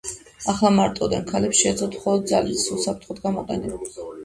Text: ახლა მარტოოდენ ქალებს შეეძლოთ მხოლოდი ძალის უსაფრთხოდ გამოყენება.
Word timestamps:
ახლა 0.53 0.71
მარტოოდენ 0.77 1.27
ქალებს 1.33 1.61
შეეძლოთ 1.61 1.99
მხოლოდი 1.99 2.33
ძალის 2.33 2.67
უსაფრთხოდ 2.79 3.23
გამოყენება. 3.29 3.97